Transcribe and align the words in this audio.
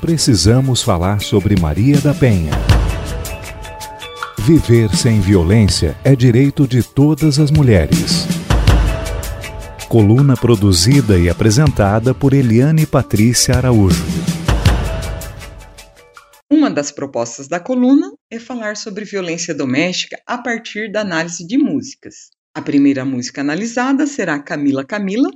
precisamos 0.00 0.82
falar 0.82 1.20
sobre 1.20 1.60
Maria 1.60 2.00
da 2.00 2.14
Penha. 2.14 2.52
Viver 4.38 4.88
sem 4.96 5.20
violência 5.20 5.94
é 6.02 6.16
direito 6.16 6.66
de 6.66 6.82
todas 6.82 7.38
as 7.38 7.50
mulheres. 7.50 8.26
Coluna 9.88 10.34
produzida 10.36 11.18
e 11.18 11.28
apresentada 11.28 12.14
por 12.14 12.32
Eliane 12.32 12.86
Patrícia 12.86 13.54
Araújo. 13.56 14.04
Uma 16.50 16.70
das 16.70 16.90
propostas 16.90 17.46
da 17.46 17.60
coluna 17.60 18.10
é 18.30 18.38
falar 18.38 18.76
sobre 18.76 19.04
violência 19.04 19.54
doméstica 19.54 20.18
a 20.26 20.38
partir 20.38 20.90
da 20.90 21.02
análise 21.02 21.46
de 21.46 21.58
músicas. 21.58 22.30
A 22.54 22.62
primeira 22.62 23.04
música 23.04 23.42
analisada 23.42 24.06
será 24.06 24.38
Camila 24.38 24.84
Camila, 24.84 25.28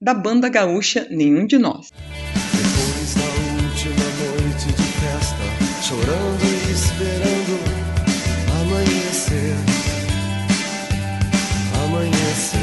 da 0.00 0.14
banda 0.14 0.48
gaúcha 0.48 1.06
Nenhum 1.10 1.46
de 1.46 1.58
Nós. 1.58 1.88
Chorando 6.06 6.44
e 6.44 6.72
esperando 6.72 7.58
amanhecer. 8.60 9.54
Amanhecer. 11.84 12.60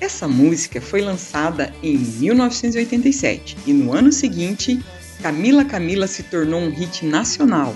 Essa 0.00 0.26
música 0.26 0.80
foi 0.80 1.00
lançada 1.00 1.72
em 1.80 1.96
1987 1.96 3.56
e 3.66 3.72
no 3.72 3.92
ano 3.92 4.10
seguinte, 4.10 4.82
Camila 5.22 5.64
Camila 5.64 6.08
se 6.08 6.24
tornou 6.24 6.60
um 6.60 6.70
hit 6.70 7.06
nacional 7.06 7.74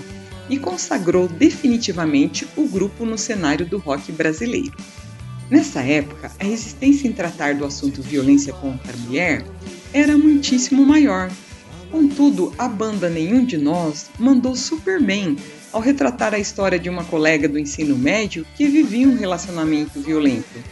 e 0.49 0.57
consagrou 0.57 1.29
definitivamente 1.29 2.45
o 2.57 2.67
grupo 2.67 3.05
no 3.05 3.17
cenário 3.17 3.65
do 3.65 3.77
rock 3.77 4.11
brasileiro. 4.11 4.75
Nessa 5.49 5.81
época, 5.81 6.31
a 6.37 6.43
resistência 6.43 7.07
em 7.07 7.13
tratar 7.13 7.55
do 7.55 7.63
assunto 7.63 8.01
violência 8.01 8.51
contra 8.51 8.93
a 8.93 8.97
mulher 8.97 9.45
era 9.93 10.17
muitíssimo 10.17 10.85
maior. 10.85 11.31
Contudo, 11.91 12.53
a 12.57 12.67
banda 12.67 13.09
Nenhum 13.09 13.43
de 13.43 13.57
Nós 13.57 14.11
mandou 14.19 14.55
super 14.55 15.01
bem 15.01 15.35
ao 15.73 15.81
retratar 15.81 16.33
a 16.35 16.39
história 16.39 16.77
de 16.77 16.87
uma 16.87 17.03
colega 17.03 17.47
do 17.47 17.57
ensino 17.57 17.97
médio 17.97 18.45
que 18.55 18.67
vivia 18.67 19.07
um 19.07 19.17
relacionamento 19.17 19.99
violento. 19.99 20.63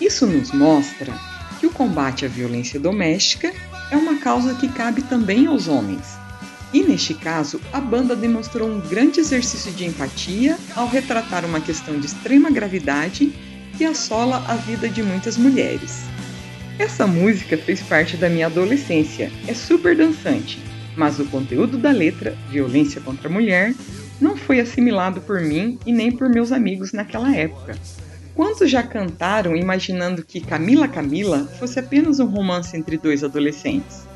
Isso 0.00 0.26
nos 0.26 0.52
mostra 0.52 1.12
que 1.58 1.66
o 1.66 1.70
combate 1.70 2.24
à 2.24 2.28
violência 2.28 2.78
doméstica 2.78 3.52
é 3.90 3.96
uma 3.96 4.18
causa 4.18 4.54
que 4.54 4.68
cabe 4.68 5.02
também 5.02 5.46
aos 5.46 5.66
homens. 5.66 6.06
E 6.72 6.84
neste 6.84 7.14
caso, 7.14 7.60
a 7.72 7.80
banda 7.80 8.14
demonstrou 8.14 8.68
um 8.68 8.80
grande 8.80 9.18
exercício 9.18 9.72
de 9.72 9.84
empatia 9.84 10.56
ao 10.76 10.86
retratar 10.86 11.44
uma 11.44 11.60
questão 11.60 11.98
de 11.98 12.06
extrema 12.06 12.48
gravidade 12.48 13.32
que 13.76 13.84
assola 13.84 14.44
a 14.46 14.54
vida 14.54 14.88
de 14.88 15.02
muitas 15.02 15.36
mulheres. 15.36 15.98
Essa 16.80 17.06
música 17.06 17.58
fez 17.58 17.82
parte 17.82 18.16
da 18.16 18.26
minha 18.30 18.46
adolescência, 18.46 19.30
é 19.46 19.52
super 19.52 19.94
dançante, 19.94 20.58
mas 20.96 21.20
o 21.20 21.26
conteúdo 21.26 21.76
da 21.76 21.90
letra, 21.90 22.34
violência 22.48 23.02
contra 23.02 23.28
a 23.28 23.30
mulher, 23.30 23.74
não 24.18 24.34
foi 24.34 24.60
assimilado 24.60 25.20
por 25.20 25.42
mim 25.42 25.78
e 25.84 25.92
nem 25.92 26.10
por 26.10 26.30
meus 26.30 26.50
amigos 26.50 26.94
naquela 26.94 27.36
época. 27.36 27.76
Quantos 28.34 28.70
já 28.70 28.82
cantaram 28.82 29.54
imaginando 29.54 30.24
que 30.24 30.40
Camila 30.40 30.88
Camila 30.88 31.44
fosse 31.58 31.78
apenas 31.78 32.18
um 32.18 32.24
romance 32.24 32.74
entre 32.74 32.96
dois 32.96 33.22
adolescentes? 33.22 34.06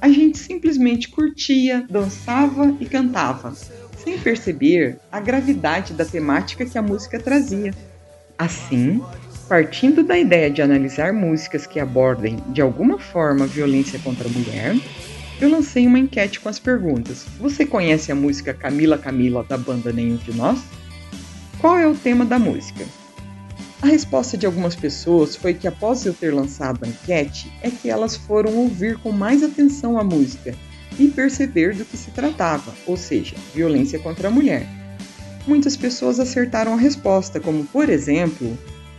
A 0.00 0.08
gente 0.08 0.38
simplesmente 0.38 1.08
curtia, 1.08 1.86
dançava 1.88 2.76
e 2.80 2.86
cantava, 2.86 3.54
sem 3.96 4.18
perceber 4.18 4.98
a 5.12 5.20
gravidade 5.20 5.92
da 5.92 6.04
temática 6.04 6.66
que 6.66 6.76
a 6.76 6.82
música 6.82 7.20
trazia. 7.20 7.72
Assim, 8.36 9.00
partindo 9.48 10.02
da 10.02 10.18
ideia 10.18 10.50
de 10.50 10.60
analisar 10.60 11.12
músicas 11.12 11.66
que 11.66 11.78
abordem 11.78 12.38
de 12.48 12.60
alguma 12.60 12.98
forma 12.98 13.44
a 13.44 13.48
violência 13.48 13.98
contra 14.00 14.28
a 14.28 14.30
mulher, 14.30 14.76
eu 15.40 15.48
lancei 15.48 15.86
uma 15.86 15.98
enquete 15.98 16.40
com 16.40 16.48
as 16.48 16.58
perguntas: 16.58 17.26
Você 17.38 17.64
conhece 17.64 18.10
a 18.10 18.14
música 18.14 18.52
Camila 18.52 18.98
Camila 18.98 19.44
da 19.44 19.56
banda 19.56 19.92
Nenhum 19.92 20.16
de 20.16 20.34
Nós? 20.34 20.58
Qual 21.60 21.78
é 21.78 21.86
o 21.86 21.94
tema 21.94 22.24
da 22.24 22.38
música? 22.38 22.84
A 23.82 23.86
resposta 23.86 24.36
de 24.36 24.46
algumas 24.46 24.74
pessoas 24.74 25.36
foi 25.36 25.54
que 25.54 25.68
após 25.68 26.04
eu 26.04 26.14
ter 26.14 26.32
lançado 26.32 26.84
a 26.84 26.88
enquete, 26.88 27.52
é 27.62 27.70
que 27.70 27.90
elas 27.90 28.16
foram 28.16 28.54
ouvir 28.56 28.96
com 28.98 29.12
mais 29.12 29.42
atenção 29.42 29.98
a 29.98 30.04
música 30.04 30.54
e 30.98 31.08
perceber 31.08 31.74
do 31.74 31.84
que 31.84 31.96
se 31.96 32.10
tratava, 32.10 32.74
ou 32.86 32.96
seja, 32.96 33.36
violência 33.54 33.98
contra 33.98 34.28
a 34.28 34.30
mulher. 34.30 34.66
Muitas 35.46 35.76
pessoas 35.76 36.18
acertaram 36.18 36.72
a 36.72 36.76
resposta, 36.76 37.38
como 37.38 37.64
por 37.66 37.90
exemplo, 37.90 38.56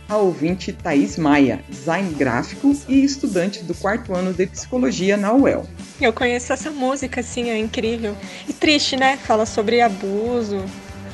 a 0.08 0.16
ouvinte 0.16 0.72
Thaís 0.72 1.18
Maia, 1.18 1.60
design 1.68 2.14
gráfico 2.14 2.74
e 2.88 3.04
estudante 3.04 3.62
do 3.62 3.74
quarto 3.74 4.14
ano 4.14 4.32
de 4.32 4.46
psicologia 4.46 5.16
na 5.16 5.32
UEL. 5.34 5.66
Eu 6.00 6.12
conheço 6.12 6.52
essa 6.52 6.70
música, 6.70 7.20
assim, 7.20 7.50
é 7.50 7.58
incrível. 7.58 8.16
E 8.48 8.52
triste, 8.52 8.96
né? 8.96 9.18
Fala 9.18 9.44
sobre 9.44 9.82
abuso. 9.82 10.64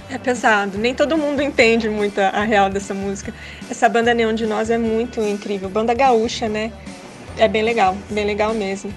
É 0.09 0.19
pesado. 0.19 0.79
Nem 0.79 0.95
todo 0.95 1.17
mundo 1.17 1.43
entende 1.43 1.89
muito 1.89 2.21
a, 2.21 2.29
a 2.29 2.45
real 2.45 2.71
dessa 2.71 2.95
música. 2.95 3.35
Essa 3.69 3.89
banda 3.89 4.15
Neon 4.15 4.35
de 4.35 4.47
Nós 4.47 4.71
é 4.71 4.79
muito 4.79 5.21
incrível. 5.21 5.69
Banda 5.69 5.93
gaúcha, 5.93 6.49
né? 6.49 6.71
É 7.37 7.49
bem 7.49 7.63
legal, 7.63 7.97
bem 8.11 8.25
legal 8.25 8.55
mesmo. 8.55 8.95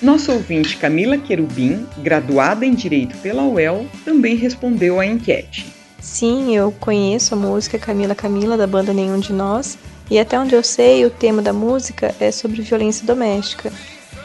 Nosso 0.00 0.32
ouvinte 0.32 0.76
Camila 0.76 1.18
Querubim, 1.18 1.86
graduada 1.98 2.64
em 2.64 2.74
Direito 2.74 3.16
pela 3.18 3.42
UEL, 3.42 3.86
também 4.04 4.36
respondeu 4.36 5.00
à 5.00 5.06
enquete. 5.06 5.79
Sim, 6.00 6.56
eu 6.56 6.72
conheço 6.72 7.34
a 7.34 7.36
música 7.36 7.78
Camila 7.78 8.14
Camila 8.14 8.56
da 8.56 8.66
banda 8.66 8.92
Nenhum 8.92 9.20
de 9.20 9.32
Nós, 9.32 9.78
e 10.10 10.18
até 10.18 10.38
onde 10.38 10.54
eu 10.54 10.62
sei, 10.62 11.04
o 11.04 11.10
tema 11.10 11.42
da 11.42 11.52
música 11.52 12.14
é 12.18 12.32
sobre 12.32 12.62
violência 12.62 13.06
doméstica. 13.06 13.70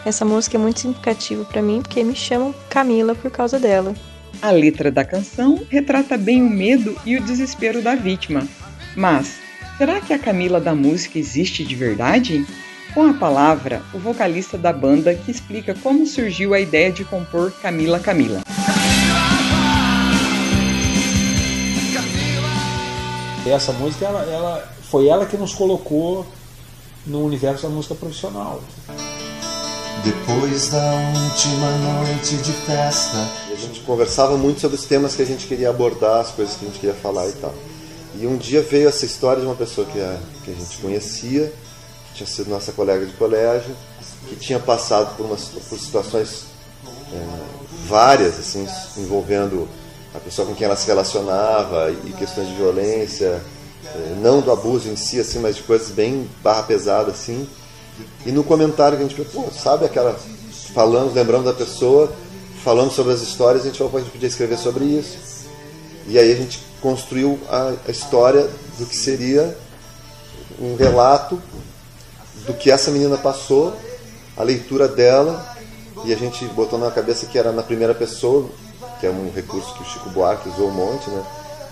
Essa 0.05 0.23
música 0.23 0.55
é 0.57 0.59
muito 0.59 0.79
significativa 0.79 1.43
para 1.43 1.61
mim 1.61 1.81
porque 1.81 2.03
me 2.03 2.15
chamam 2.15 2.55
Camila 2.69 3.13
por 3.13 3.29
causa 3.29 3.59
dela. 3.59 3.93
A 4.41 4.51
letra 4.51 4.89
da 4.91 5.03
canção 5.03 5.61
retrata 5.69 6.17
bem 6.17 6.41
o 6.41 6.49
medo 6.49 6.95
e 7.05 7.17
o 7.17 7.21
desespero 7.21 7.81
da 7.81 7.93
vítima. 7.93 8.47
Mas, 8.95 9.35
será 9.77 9.99
que 9.99 10.13
a 10.13 10.19
Camila 10.19 10.61
da 10.61 10.73
música 10.73 11.19
existe 11.19 11.63
de 11.63 11.75
verdade? 11.75 12.45
Com 12.93 13.09
a 13.09 13.13
palavra, 13.13 13.81
o 13.93 13.99
vocalista 13.99 14.57
da 14.57 14.71
banda 14.71 15.13
que 15.13 15.29
explica 15.29 15.75
como 15.83 16.05
surgiu 16.05 16.53
a 16.53 16.59
ideia 16.59 16.91
de 16.91 17.03
compor 17.03 17.51
Camila 17.61 17.99
Camila. 17.99 18.41
Essa 23.51 23.72
música 23.73 24.06
ela, 24.06 24.22
ela, 24.23 24.73
foi 24.89 25.07
ela 25.07 25.25
que 25.25 25.38
nos 25.38 25.53
colocou 25.53 26.25
no 27.06 27.23
universo 27.23 27.63
da 27.63 27.69
música 27.69 27.95
profissional. 27.95 28.61
Depois 30.03 30.69
da 30.69 30.91
última 31.23 31.72
noite 31.72 32.38
de 32.38 32.51
festa. 32.51 33.17
a 33.51 33.55
gente 33.55 33.79
conversava 33.81 34.38
muito 34.38 34.61
sobre 34.61 34.78
os 34.78 34.85
temas 34.85 35.16
que 35.16 35.22
a 35.22 35.25
gente 35.25 35.47
queria 35.47 35.69
abordar, 35.69 36.22
as 36.22 36.31
coisas 36.31 36.55
que 36.55 36.66
a 36.66 36.67
gente 36.67 36.79
queria 36.79 36.95
falar 36.95 37.28
e 37.28 37.34
tal. 37.34 37.53
E 38.19 38.28
um 38.28 38.38
dia 38.38 38.61
veio 38.61 38.88
essa 38.88 39.05
história 39.05 39.41
de 39.41 39.47
uma 39.47 39.55
pessoa 39.55 39.85
que 39.88 40.00
a, 40.00 40.17
que 40.44 40.51
a 40.51 40.53
gente 40.53 40.78
conhecia, 40.78 41.51
que 42.09 42.16
tinha 42.16 42.28
sido 42.28 42.50
nossa 42.50 42.72
colega 42.72 43.05
de 43.05 43.13
colégio, 43.13 43.75
que 44.29 44.35
tinha 44.35 44.59
passado 44.59 45.16
por, 45.17 45.25
umas, 45.25 45.50
por 45.69 45.78
situações 45.78 46.45
é, 47.11 47.28
várias, 47.88 48.39
assim, 48.39 48.67
envolvendo 48.97 49.67
a 50.15 50.19
pessoa 50.19 50.47
com 50.47 50.55
quem 50.55 50.65
ela 50.65 50.75
se 50.75 50.87
relacionava 50.87 51.91
e 51.91 52.13
questões 52.13 52.47
de 52.47 52.55
violência, 52.55 53.41
é, 53.85 54.15
não 54.21 54.41
do 54.41 54.51
abuso 54.51 54.89
em 54.89 54.95
si, 54.95 55.19
assim, 55.19 55.39
mas 55.39 55.57
de 55.57 55.63
coisas 55.63 55.89
bem 55.89 56.29
barra 56.41 56.63
pesada, 56.63 57.11
assim. 57.11 57.47
E 58.25 58.31
no 58.31 58.43
comentário 58.43 58.97
que 58.97 59.03
a 59.03 59.07
gente 59.07 59.21
pô, 59.31 59.45
sabe 59.51 59.85
aquela. 59.85 60.17
Falamos, 60.73 61.13
lembrando 61.13 61.45
da 61.45 61.53
pessoa, 61.53 62.11
falando 62.63 62.91
sobre 62.91 63.13
as 63.13 63.21
histórias, 63.21 63.63
a 63.63 63.67
gente 63.67 63.77
falou, 63.77 63.91
pô, 63.91 63.97
a 63.97 64.01
gente 64.01 64.11
podia 64.11 64.27
escrever 64.27 64.57
sobre 64.57 64.85
isso. 64.85 65.17
E 66.07 66.17
aí 66.17 66.31
a 66.31 66.35
gente 66.35 66.59
construiu 66.81 67.39
a, 67.49 67.73
a 67.87 67.91
história 67.91 68.49
do 68.77 68.85
que 68.85 68.95
seria 68.95 69.57
um 70.59 70.75
relato 70.75 71.41
do 72.45 72.53
que 72.53 72.69
essa 72.69 72.91
menina 72.91 73.17
passou, 73.17 73.75
a 74.37 74.43
leitura 74.43 74.87
dela, 74.87 75.55
e 76.03 76.13
a 76.13 76.17
gente 76.17 76.45
botou 76.47 76.78
na 76.78 76.91
cabeça 76.91 77.25
que 77.25 77.37
era 77.37 77.51
na 77.51 77.63
primeira 77.63 77.95
pessoa, 77.95 78.49
que 79.05 79.07
é 79.07 79.11
um 79.11 79.31
recurso 79.31 79.72
que 79.75 79.84
o 79.84 79.85
Chico 79.85 80.09
Buarque 80.09 80.49
usou 80.49 80.69
um 80.69 80.72
monte, 80.72 81.11
né? 81.11 81.23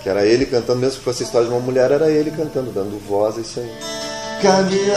Que 0.03 0.09
era 0.09 0.24
ele 0.24 0.45
cantando, 0.45 0.80
mesmo 0.80 1.00
que 1.00 1.03
fosse 1.03 1.24
a 1.24 1.25
história 1.25 1.47
de 1.47 1.53
uma 1.53 1.59
mulher, 1.59 1.89
era 1.89 2.12
ele 2.12 2.30
cantando, 2.30 2.71
dando 2.71 3.00
voz 3.07 3.38
a 3.38 3.41
isso 3.41 3.59
aí. 3.59 3.74
Camila, 4.39 4.95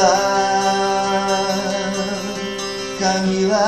Camila, 3.00 3.59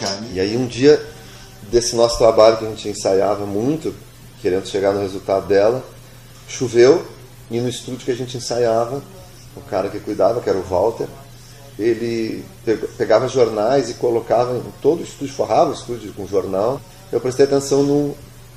Camila. 0.00 0.28
E 0.32 0.40
aí 0.40 0.56
um 0.56 0.66
dia 0.66 1.00
desse 1.70 1.94
nosso 1.94 2.18
trabalho 2.18 2.56
que 2.56 2.64
a 2.64 2.68
gente 2.68 2.88
ensaiava 2.88 3.46
muito, 3.46 3.94
querendo 4.42 4.66
chegar 4.66 4.92
no 4.92 5.00
resultado 5.00 5.46
dela, 5.46 5.84
choveu 6.48 7.06
e 7.48 7.60
no 7.60 7.68
estúdio 7.68 8.04
que 8.04 8.10
a 8.10 8.16
gente 8.16 8.36
ensaiava, 8.36 9.00
o 9.54 9.60
cara 9.60 9.88
que 9.88 10.00
cuidava, 10.00 10.40
que 10.40 10.48
era 10.48 10.58
o 10.58 10.62
Walter, 10.62 11.06
ele 11.78 12.44
pegava 12.96 13.28
jornais 13.28 13.90
e 13.90 13.94
colocava 13.94 14.56
em 14.56 14.62
todo 14.80 15.00
o 15.00 15.04
estúdio, 15.04 15.34
forrava 15.34 15.70
o 15.70 15.74
estúdio 15.74 16.12
com 16.14 16.26
jornal. 16.26 16.80
Eu 17.12 17.20
prestei 17.20 17.44
atenção 17.44 17.82
num, 17.82 18.14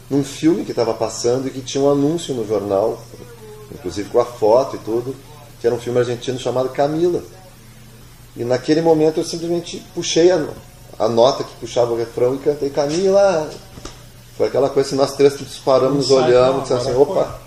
num 0.10 0.24
filme 0.24 0.64
que 0.64 0.72
estava 0.72 0.94
passando 0.94 1.48
e 1.48 1.52
que 1.52 1.62
tinha 1.62 1.84
um 1.84 1.92
anúncio 1.92 2.34
no 2.34 2.48
jornal, 2.48 3.00
inclusive 3.74 4.10
com 4.10 4.20
a 4.20 4.26
foto 4.26 4.78
e 4.78 4.80
tudo, 4.80 5.16
que 5.60 5.68
era 5.68 5.76
um 5.76 5.80
filme 5.80 6.00
argentino 6.00 6.40
chamado 6.40 6.70
Camila. 6.70 7.22
E 8.38 8.44
naquele 8.46 8.82
momento 8.82 9.20
eu 9.20 9.26
simplesmente 9.26 9.86
puxei 9.94 10.32
a, 10.32 10.48
a 10.98 11.10
nota 11.10 11.44
que 11.44 11.54
puxava 11.56 11.92
o 11.92 11.98
refrão 11.98 12.36
e 12.36 12.38
cantei 12.38 12.70
Camila. 12.70 13.50
Foi 14.38 14.48
aquela 14.48 14.70
coisa 14.70 14.90
que 14.90 14.96
nós 14.96 15.14
três 15.16 15.38
disparamos, 15.38 15.98
nos 15.98 16.12
olhamos 16.12 16.60
e 16.60 16.62
dissemos 16.62 16.88
assim, 16.88 16.96
opa, 16.96 17.38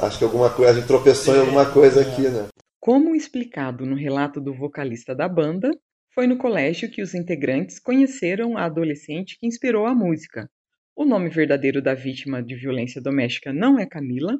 acho 0.00 0.18
que 0.18 0.24
alguma 0.24 0.50
coisa, 0.50 0.72
a 0.72 0.74
gente 0.74 0.86
tropeçou 0.86 1.34
em 1.34 1.40
alguma 1.40 1.64
coisa 1.64 2.02
aqui, 2.02 2.28
né? 2.28 2.44
Como 2.86 3.16
explicado 3.16 3.84
no 3.84 3.96
relato 3.96 4.40
do 4.40 4.54
vocalista 4.54 5.12
da 5.12 5.28
banda, 5.28 5.72
foi 6.14 6.24
no 6.24 6.38
colégio 6.38 6.88
que 6.88 7.02
os 7.02 7.14
integrantes 7.14 7.80
conheceram 7.80 8.56
a 8.56 8.64
adolescente 8.64 9.36
que 9.40 9.44
inspirou 9.44 9.86
a 9.86 9.92
música. 9.92 10.48
O 10.94 11.04
nome 11.04 11.28
verdadeiro 11.28 11.82
da 11.82 11.94
vítima 11.94 12.40
de 12.40 12.54
violência 12.54 13.02
doméstica 13.02 13.52
não 13.52 13.76
é 13.76 13.86
Camila, 13.86 14.38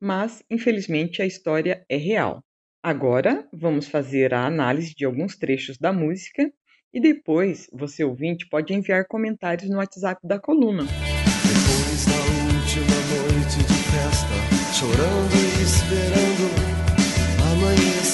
mas 0.00 0.42
infelizmente 0.50 1.20
a 1.20 1.26
história 1.26 1.84
é 1.86 1.98
real. 1.98 2.42
Agora 2.82 3.46
vamos 3.52 3.86
fazer 3.86 4.32
a 4.32 4.46
análise 4.46 4.94
de 4.94 5.04
alguns 5.04 5.36
trechos 5.36 5.76
da 5.76 5.92
música 5.92 6.50
e 6.94 6.98
depois 6.98 7.68
você 7.74 8.02
ouvinte 8.02 8.48
pode 8.48 8.72
enviar 8.72 9.04
comentários 9.06 9.68
no 9.68 9.76
WhatsApp 9.76 10.26
da 10.26 10.40
coluna. 10.40 10.84
Depois 10.84 12.06
da 12.06 12.16
última 12.56 12.96
noite 13.36 13.58
de 13.58 13.82
festa, 13.92 14.72
chorando 14.72 15.41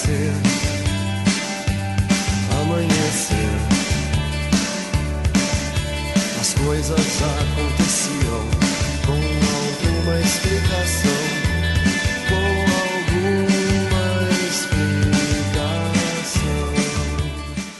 amanhecer. 0.08 0.32
Amanhecer. 2.60 3.36
As 6.40 6.54
coisas 6.54 7.22
aconteciam 7.22 8.40
com 9.04 9.12
alguma 9.12 10.20
explicação. 10.20 11.20
Com 12.28 12.46
alguma 12.84 14.06
explicação. 14.48 15.04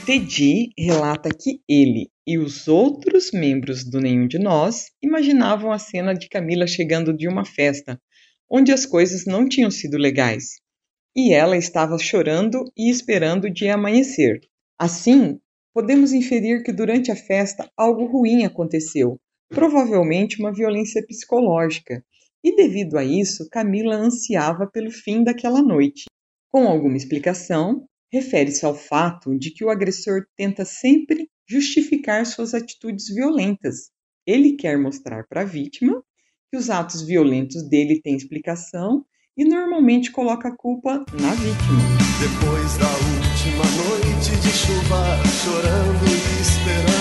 Teddy 0.04 0.70
relata 0.78 1.30
que 1.30 1.60
ele 1.68 2.10
e 2.26 2.38
os 2.38 2.68
outros 2.68 3.30
membros 3.32 3.84
do 3.84 4.00
Nenhum 4.00 4.26
de 4.26 4.38
Nós 4.38 4.90
imaginavam 5.02 5.72
a 5.72 5.78
cena 5.78 6.12
de 6.14 6.28
Camila 6.28 6.66
chegando 6.66 7.16
de 7.16 7.26
uma 7.26 7.44
festa, 7.44 7.98
onde 8.50 8.70
as 8.72 8.84
coisas 8.84 9.24
não 9.26 9.48
tinham 9.48 9.70
sido 9.70 9.96
legais, 9.96 10.60
e 11.14 11.32
ela 11.32 11.56
estava 11.56 11.98
chorando 11.98 12.64
e 12.76 12.90
esperando 12.90 13.44
o 13.44 13.52
dia 13.52 13.74
amanhecer. 13.74 14.40
Assim, 14.78 15.40
podemos 15.74 16.12
inferir 16.12 16.62
que 16.62 16.72
durante 16.72 17.10
a 17.10 17.16
festa 17.16 17.70
algo 17.76 18.06
ruim 18.06 18.44
aconteceu, 18.44 19.18
provavelmente 19.48 20.38
uma 20.38 20.52
violência 20.52 21.04
psicológica, 21.06 22.04
e 22.42 22.54
devido 22.54 22.96
a 22.96 23.04
isso, 23.04 23.48
Camila 23.50 23.96
ansiava 23.96 24.66
pelo 24.66 24.90
fim 24.90 25.24
daquela 25.24 25.60
noite. 25.60 26.04
Com 26.50 26.66
alguma 26.66 26.96
explicação, 26.96 27.86
refere-se 28.12 28.64
ao 28.64 28.74
fato 28.74 29.36
de 29.36 29.50
que 29.50 29.64
o 29.64 29.70
agressor 29.70 30.24
tenta 30.36 30.64
sempre 30.64 31.28
justificar 31.48 32.24
suas 32.26 32.54
atitudes 32.54 33.12
violentas. 33.12 33.90
Ele 34.26 34.52
quer 34.52 34.78
mostrar 34.78 35.26
para 35.26 35.40
a 35.40 35.44
vítima 35.44 36.02
que 36.50 36.56
os 36.56 36.70
atos 36.70 37.02
violentos 37.02 37.68
dele 37.68 38.00
têm 38.00 38.14
explicação 38.14 39.04
e 39.38 39.44
normalmente 39.44 40.10
coloca 40.10 40.48
a 40.48 40.56
culpa 40.56 41.04
na 41.12 41.30
vítima. 41.30 41.80
Depois 42.18 42.76
da 42.76 42.88
última 42.88 43.64
noite 43.86 44.34
de 44.36 44.50
chuva, 44.50 45.16
chorando 45.24 46.04
e 46.04 46.40
esperando 46.42 46.97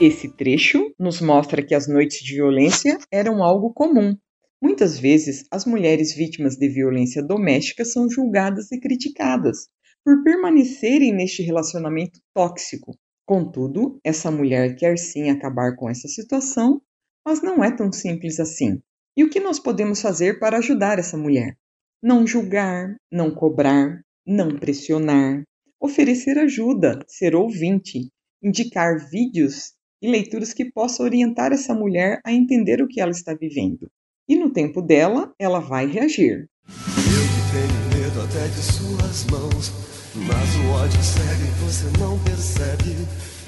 Esse 0.00 0.34
trecho 0.34 0.94
nos 0.98 1.20
mostra 1.20 1.62
que 1.62 1.74
as 1.74 1.86
noites 1.86 2.20
de 2.22 2.36
violência 2.36 2.96
eram 3.12 3.44
algo 3.44 3.70
comum. 3.70 4.16
Muitas 4.58 4.98
vezes, 4.98 5.44
as 5.50 5.66
mulheres 5.66 6.14
vítimas 6.14 6.56
de 6.56 6.70
violência 6.70 7.22
doméstica 7.22 7.84
são 7.84 8.08
julgadas 8.08 8.72
e 8.72 8.80
criticadas 8.80 9.68
por 10.02 10.22
permanecerem 10.22 11.12
neste 11.12 11.42
relacionamento 11.42 12.18
tóxico. 12.32 12.96
Contudo, 13.26 14.00
essa 14.02 14.30
mulher 14.30 14.74
quer 14.74 14.96
sim 14.98 15.28
acabar 15.28 15.76
com 15.76 15.90
essa 15.90 16.08
situação, 16.08 16.80
mas 17.22 17.42
não 17.42 17.62
é 17.62 17.70
tão 17.70 17.92
simples 17.92 18.40
assim. 18.40 18.80
E 19.14 19.22
o 19.22 19.28
que 19.28 19.38
nós 19.38 19.58
podemos 19.58 20.00
fazer 20.00 20.38
para 20.38 20.56
ajudar 20.56 20.98
essa 20.98 21.18
mulher? 21.18 21.58
Não 22.02 22.26
julgar, 22.26 22.96
não 23.12 23.30
cobrar, 23.30 24.00
não 24.26 24.58
pressionar, 24.58 25.42
oferecer 25.78 26.38
ajuda, 26.38 27.04
ser 27.06 27.34
ouvinte, 27.36 28.08
indicar 28.42 28.96
vídeos 29.10 29.74
e 30.02 30.10
leituras 30.10 30.52
que 30.52 30.64
possam 30.64 31.06
orientar 31.06 31.52
essa 31.52 31.74
mulher 31.74 32.20
a 32.24 32.32
entender 32.32 32.82
o 32.82 32.88
que 32.88 33.00
ela 33.00 33.10
está 33.10 33.34
vivendo. 33.34 33.90
E 34.28 34.36
no 34.36 34.50
tempo 34.50 34.80
dela, 34.80 35.32
ela 35.38 35.60
vai 35.60 35.86
reagir. 35.86 36.48
Eu 36.68 37.22
que 37.26 37.42
tenho 37.52 38.02
medo 38.02 38.22
até 38.22 38.46
de 38.46 38.62
suas 38.62 39.24
mãos. 39.26 39.72
Mas 40.14 40.56
o 40.56 40.70
ódio 40.70 41.02
cega 41.02 41.44
e 41.44 41.64
você 41.64 41.98
não 41.98 42.18
percebe. 42.20 42.96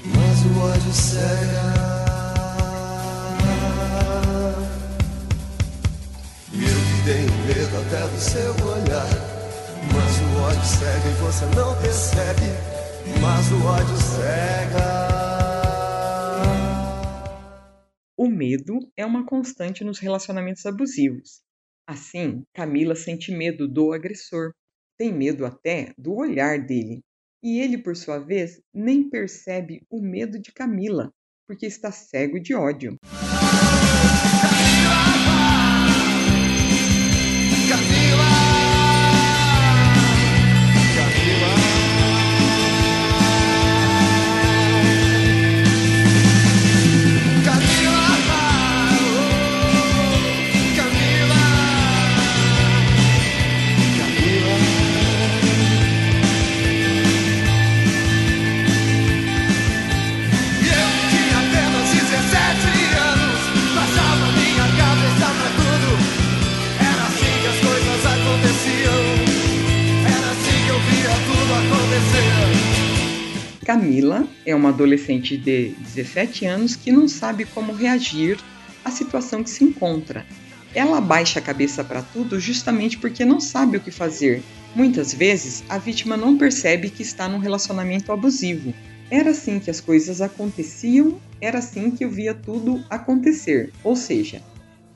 Mas 0.05 0.45
o 0.45 0.59
ódio 0.59 0.93
cega. 0.93 2.13
Eu 6.53 6.61
que 6.61 7.03
tenho 7.05 7.33
medo 7.47 7.77
até 7.81 8.07
do 8.07 8.19
seu 8.19 8.51
olhar. 8.65 9.07
Mas 9.93 10.19
o 10.21 10.41
ódio 10.41 10.65
cega 10.65 11.09
e 11.09 11.21
você 11.21 11.45
não 11.55 11.75
percebe. 11.81 12.49
Mas 13.21 13.51
o 13.51 13.65
ódio 13.65 13.97
cega. 13.97 14.92
Medo 18.43 18.91
é 18.97 19.05
uma 19.05 19.25
constante 19.25 19.85
nos 19.85 19.99
relacionamentos 19.99 20.65
abusivos. 20.65 21.41
Assim, 21.87 22.43
Camila 22.53 22.93
sente 22.93 23.31
medo 23.31 23.69
do 23.69 23.93
agressor, 23.93 24.51
tem 24.97 25.13
medo 25.13 25.45
até 25.45 25.93
do 25.97 26.13
olhar 26.13 26.59
dele. 26.59 27.01
E 27.41 27.59
ele, 27.59 27.77
por 27.77 27.95
sua 27.95 28.19
vez, 28.19 28.61
nem 28.73 29.09
percebe 29.09 29.85
o 29.89 30.01
medo 30.01 30.39
de 30.39 30.51
Camila, 30.51 31.09
porque 31.47 31.65
está 31.65 31.89
cego 31.89 32.37
de 32.37 32.53
ódio. 32.53 32.97
Camila 73.63 74.27
é 74.45 74.53
uma 74.53 74.69
adolescente 74.69 75.37
de 75.37 75.69
17 75.79 76.45
anos 76.45 76.75
que 76.75 76.91
não 76.91 77.07
sabe 77.07 77.45
como 77.45 77.73
reagir 77.73 78.37
à 78.83 78.91
situação 78.91 79.41
que 79.41 79.49
se 79.49 79.63
encontra. 79.63 80.25
Ela 80.75 80.97
abaixa 80.97 81.39
a 81.39 81.41
cabeça 81.41 81.83
para 81.83 82.01
tudo 82.01 82.39
justamente 82.39 82.97
porque 82.97 83.23
não 83.23 83.39
sabe 83.39 83.77
o 83.77 83.79
que 83.79 83.91
fazer. 83.91 84.43
Muitas 84.75 85.13
vezes, 85.13 85.63
a 85.69 85.77
vítima 85.77 86.17
não 86.17 86.37
percebe 86.37 86.89
que 86.89 87.03
está 87.03 87.29
num 87.29 87.37
relacionamento 87.37 88.11
abusivo. 88.11 88.73
Era 89.09 89.29
assim 89.29 89.59
que 89.59 89.69
as 89.69 89.79
coisas 89.79 90.19
aconteciam, 90.19 91.19
era 91.39 91.59
assim 91.59 91.91
que 91.91 92.03
eu 92.03 92.09
via 92.09 92.33
tudo 92.33 92.83
acontecer. 92.89 93.71
Ou 93.83 93.95
seja, 93.95 94.41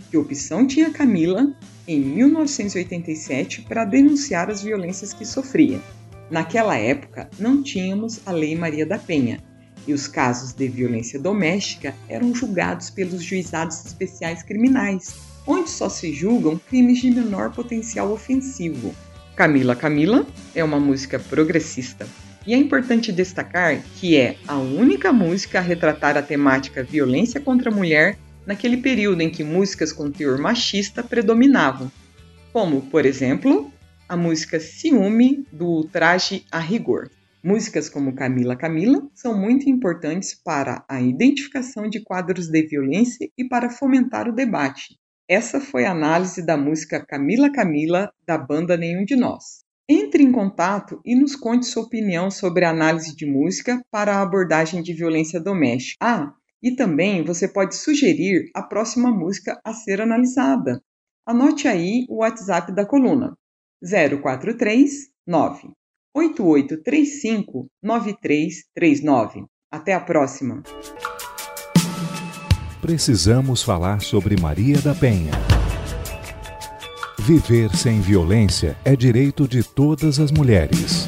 que 0.10 0.18
opção 0.18 0.66
tinha 0.66 0.90
Camila 0.90 1.54
em 1.88 2.00
1987 2.00 3.62
para 3.62 3.86
denunciar 3.86 4.50
as 4.50 4.62
violências 4.62 5.14
que 5.14 5.26
sofria? 5.26 5.80
Naquela 6.30 6.76
época, 6.76 7.30
não 7.40 7.64
tínhamos 7.64 8.20
a 8.26 8.32
Lei 8.32 8.56
Maria 8.56 8.86
da 8.86 8.98
Penha, 8.98 9.42
e 9.88 9.94
os 9.94 10.08
casos 10.08 10.52
de 10.52 10.68
violência 10.68 11.18
doméstica 11.18 11.96
eram 12.10 12.36
julgados 12.36 12.90
pelos 12.90 13.24
juizados 13.24 13.86
especiais 13.86 14.44
criminais, 14.44 15.16
onde 15.48 15.70
só 15.70 15.88
se 15.88 16.14
julgam 16.14 16.60
crimes 16.70 17.00
de 17.00 17.10
menor 17.10 17.52
potencial 17.54 18.12
ofensivo. 18.12 18.94
Camila 19.36 19.76
Camila 19.76 20.28
é 20.54 20.62
uma 20.64 20.80
música 20.80 21.18
progressista, 21.18 22.06
e 22.46 22.54
é 22.54 22.58
importante 22.58 23.12
destacar 23.12 23.82
que 23.96 24.18
é 24.18 24.36
a 24.48 24.58
única 24.58 25.14
música 25.14 25.60
a 25.60 25.62
retratar 25.62 26.18
a 26.18 26.22
temática 26.22 26.84
violência 26.84 27.40
contra 27.40 27.70
a 27.70 27.74
mulher 27.74 28.18
naquele 28.46 28.78
período 28.78 29.22
em 29.22 29.30
que 29.30 29.44
músicas 29.44 29.94
com 29.94 30.12
teor 30.12 30.38
machista 30.38 31.04
predominavam, 31.04 31.92
como, 32.52 32.82
por 32.82 33.06
exemplo, 33.06 33.72
a 34.08 34.16
música 34.16 34.60
Ciúme, 34.60 35.46
do 35.52 35.84
Traje 35.84 36.46
a 36.50 36.60
Rigor. 36.60 37.10
Músicas 37.44 37.90
como 37.90 38.16
Camila 38.16 38.56
Camila 38.56 39.06
são 39.14 39.38
muito 39.38 39.70
importantes 39.70 40.34
para 40.34 40.86
a 40.88 41.02
identificação 41.02 41.90
de 41.90 42.02
quadros 42.02 42.48
de 42.48 42.66
violência 42.66 43.30
e 43.38 43.44
para 43.48 43.70
fomentar 43.70 44.28
o 44.28 44.34
debate. 44.34 44.98
Essa 45.30 45.60
foi 45.60 45.86
a 45.86 45.92
análise 45.92 46.46
da 46.46 46.56
música 46.56 47.06
Camila 47.06 47.52
Camila 47.52 48.12
da 48.26 48.38
banda 48.38 48.78
Nenhum 48.78 49.04
de 49.04 49.16
Nós. 49.16 49.66
Entre 49.90 50.24
em 50.24 50.32
contato 50.32 51.02
e 51.06 51.14
nos 51.14 51.36
conte 51.36 51.66
sua 51.66 51.84
opinião 51.84 52.32
sobre 52.32 52.64
a 52.64 52.70
análise 52.70 53.16
de 53.16 53.26
música 53.26 53.82
para 53.92 54.16
a 54.16 54.22
abordagem 54.22 54.82
de 54.82 54.94
violência 54.94 55.40
doméstica. 55.40 55.98
Ah, 56.02 56.34
e 56.64 56.76
também 56.76 57.24
você 57.24 57.48
pode 57.48 57.76
sugerir 57.76 58.50
a 58.54 58.64
próxima 58.64 59.12
música 59.12 59.60
a 59.64 59.74
ser 59.74 60.02
analisada. 60.02 60.82
Anote 61.26 61.68
aí 61.68 62.06
o 62.10 62.20
WhatsApp 62.20 62.74
da 62.74 62.86
coluna: 62.86 63.38
043 63.82 65.10
9 65.26 65.72
8835 66.16 67.68
9339. 67.82 69.46
Até 69.72 69.94
a 69.94 70.00
próxima! 70.00 70.64
Precisamos 72.82 73.62
falar 73.62 74.02
sobre 74.02 74.40
Maria 74.40 74.80
da 74.80 74.96
Penha. 74.96 75.32
Viver 77.20 77.76
sem 77.76 78.00
violência 78.00 78.78
é 78.86 78.96
direito 78.96 79.48
de 79.48 79.62
todas 79.62 80.20
as 80.20 80.32
mulheres. 80.32 81.08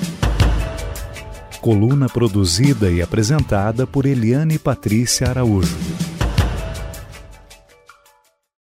Coluna 1.62 2.08
produzida 2.08 2.92
e 2.92 3.02
apresentada 3.02 3.88
por 3.88 4.06
Eliane 4.06 4.60
Patrícia 4.60 5.30
Araújo. 5.30 6.09